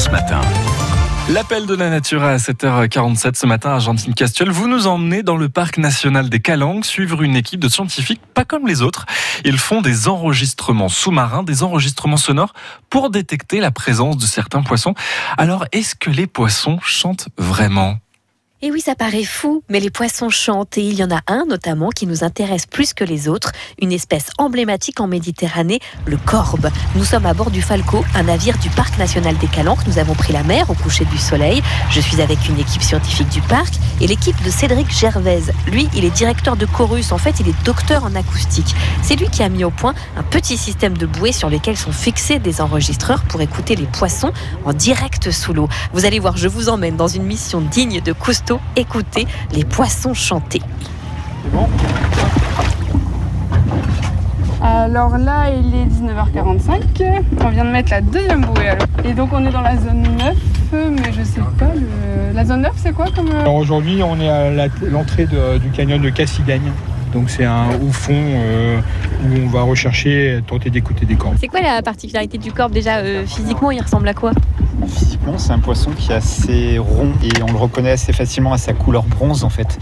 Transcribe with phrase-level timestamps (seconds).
[0.00, 0.40] France Matin.
[1.28, 4.48] L'appel de la nature à 7h47 ce matin, Argentine Castuel.
[4.48, 8.46] Vous nous emmenez dans le parc national des Calanques suivre une équipe de scientifiques pas
[8.46, 9.04] comme les autres.
[9.44, 12.54] Ils font des enregistrements sous-marins, des enregistrements sonores
[12.88, 14.94] pour détecter la présence de certains poissons.
[15.36, 17.98] Alors, est-ce que les poissons chantent vraiment?
[18.62, 21.46] Et oui, ça paraît fou, mais les poissons chantent et il y en a un
[21.46, 26.68] notamment qui nous intéresse plus que les autres, une espèce emblématique en Méditerranée, le corbe.
[26.94, 29.86] Nous sommes à bord du Falco, un navire du parc national des Calanques.
[29.86, 31.62] Nous avons pris la mer au coucher du soleil.
[31.88, 35.40] Je suis avec une équipe scientifique du parc et l'équipe de Cédric Gervais.
[35.66, 37.12] Lui, il est directeur de chorus.
[37.12, 38.74] En fait, il est docteur en acoustique.
[39.02, 41.92] C'est lui qui a mis au point un petit système de bouées sur lesquels sont
[41.92, 44.34] fixés des enregistreurs pour écouter les poissons
[44.66, 45.70] en direct sous l'eau.
[45.94, 50.14] Vous allez voir, je vous emmène dans une mission digne de Cousteau écouter les poissons
[50.14, 50.60] chanter.
[54.62, 56.82] Alors là, il est 19h45.
[57.42, 58.72] On vient de mettre la deuxième bouée.
[59.04, 60.36] Et donc, on est dans la zone 9,
[60.72, 61.70] mais je sais pas.
[62.34, 63.28] La zone 9, c'est quoi comme.
[63.28, 64.50] Euh, Alors aujourd'hui, on est à
[64.90, 66.72] l'entrée du canyon de Cassigagne.
[67.12, 68.80] Donc c'est un haut fond euh,
[69.24, 71.34] où on va rechercher, tenter d'écouter des corps.
[71.40, 74.30] C'est quoi la particularité du corps déjà euh, Physiquement, il ressemble à quoi?
[75.36, 78.74] C'est un poisson qui est assez rond et on le reconnaît assez facilement à sa
[78.74, 79.78] couleur bronze en fait.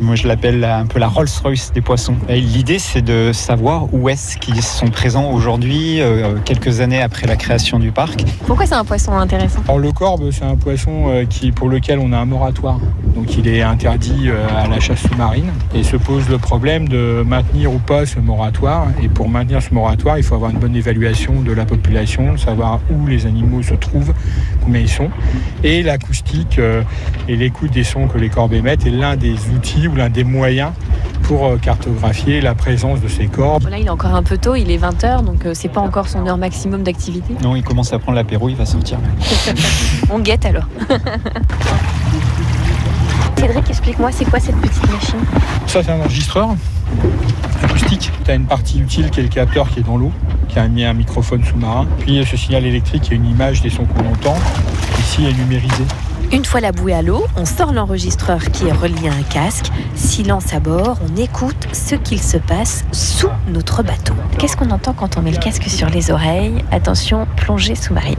[0.00, 2.14] Moi, je l'appelle un peu la Rolls-Royce des poissons.
[2.28, 7.36] L'idée, c'est de savoir où est-ce qu'ils sont présents aujourd'hui, euh, quelques années après la
[7.36, 8.24] création du parc.
[8.46, 9.60] Pourquoi c'est un poisson intéressant?
[9.64, 12.80] Alors le corbe, c'est un poisson euh, qui, pour lequel on a un moratoire.
[13.14, 17.22] Donc il est interdit euh, à la chasse sous-marine et se pose le problème de
[17.26, 18.86] maintenir ou pas ce moratoire.
[19.02, 22.80] Et pour maintenir ce moratoire, il faut avoir une bonne évaluation de la population, savoir
[22.90, 24.14] où les animaux se trouvent
[24.64, 25.10] combien ils sont.
[25.62, 26.82] Et l'acoustique euh,
[27.28, 30.24] et l'écoute des sons que les corps émettent est l'un des outils ou l'un des
[30.24, 30.72] moyens
[31.24, 33.60] pour euh, cartographier la présence de ces corps.
[33.68, 36.08] Là, il est encore un peu tôt, il est 20h, donc euh, c'est pas encore
[36.08, 37.34] son heure maximum d'activité.
[37.42, 38.98] Non, il commence à prendre l'apéro, il va sortir.
[40.10, 40.68] On guette alors.
[43.38, 45.18] Cédric, explique-moi, c'est quoi cette petite machine?
[45.66, 46.50] Ça, c'est un enregistreur
[47.62, 48.10] acoustique.
[48.24, 50.12] Tu as une partie utile qui est le capteur qui est dans l'eau,
[50.54, 51.86] qui a mis un microphone sous-marin.
[51.98, 54.36] Puis ce signal électrique, il y a une image des sons qu'on entend.
[55.00, 55.84] Ici, est numérisé.
[56.32, 59.66] Une fois la bouée à l'eau, on sort l'enregistreur qui est relié à un casque.
[59.96, 64.14] Silence à bord, on écoute ce qu'il se passe sous notre bateau.
[64.38, 66.64] Qu'est-ce qu'on entend quand on met le casque sur les oreilles?
[66.70, 68.16] Attention, plongée sous-marine.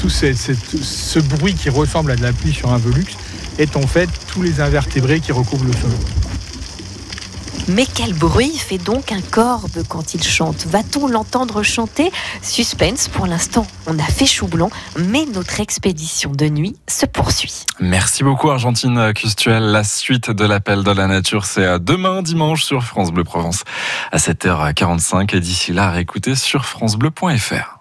[0.00, 3.16] Tout ce bruit qui ressemble à de la pluie sur un Velux,
[3.58, 5.90] est en fait tous les invertébrés qui recouvrent le sol.
[7.68, 12.10] Mais quel bruit fait donc un corbe quand il chante Va-t-on l'entendre chanter?
[12.42, 13.66] Suspense pour l'instant.
[13.86, 17.64] On a fait chou blanc, mais notre expédition de nuit se poursuit.
[17.80, 19.62] Merci beaucoup Argentine Custuel.
[19.70, 23.64] La suite de l'appel de la nature, c'est demain dimanche sur France Bleu Provence
[24.12, 25.34] à 7h45.
[25.34, 27.80] Et d'ici là, réécoutez sur francebleu.fr.